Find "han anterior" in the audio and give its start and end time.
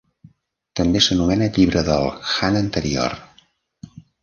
2.33-3.17